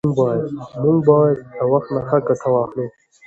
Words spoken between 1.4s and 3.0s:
له وخت نه ښه ګټه واخلو